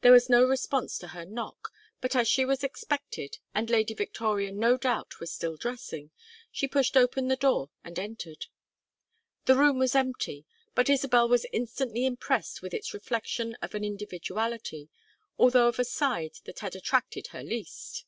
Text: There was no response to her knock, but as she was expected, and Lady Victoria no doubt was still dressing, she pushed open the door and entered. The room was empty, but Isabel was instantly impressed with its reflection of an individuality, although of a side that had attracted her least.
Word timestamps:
There 0.00 0.12
was 0.12 0.30
no 0.30 0.44
response 0.46 0.96
to 0.96 1.08
her 1.08 1.26
knock, 1.26 1.74
but 2.00 2.16
as 2.16 2.26
she 2.26 2.46
was 2.46 2.64
expected, 2.64 3.36
and 3.54 3.68
Lady 3.68 3.92
Victoria 3.92 4.50
no 4.50 4.78
doubt 4.78 5.20
was 5.20 5.30
still 5.30 5.58
dressing, 5.58 6.10
she 6.50 6.66
pushed 6.66 6.96
open 6.96 7.28
the 7.28 7.36
door 7.36 7.68
and 7.84 7.98
entered. 7.98 8.46
The 9.44 9.56
room 9.56 9.78
was 9.78 9.94
empty, 9.94 10.46
but 10.74 10.88
Isabel 10.88 11.28
was 11.28 11.44
instantly 11.52 12.06
impressed 12.06 12.62
with 12.62 12.72
its 12.72 12.94
reflection 12.94 13.56
of 13.60 13.74
an 13.74 13.84
individuality, 13.84 14.88
although 15.36 15.68
of 15.68 15.78
a 15.78 15.84
side 15.84 16.38
that 16.44 16.60
had 16.60 16.74
attracted 16.74 17.26
her 17.26 17.42
least. 17.42 18.06